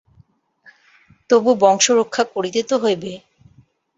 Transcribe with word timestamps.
তবু 1.29 1.51
বংশরক্ষা 1.61 2.23
করিতে 2.33 2.61
তো 2.63 2.75
হইবে। 2.83 3.11